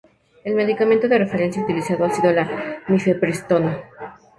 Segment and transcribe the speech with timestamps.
[0.43, 3.83] El medicamento de referencia utilizado ha sido la mifepristona.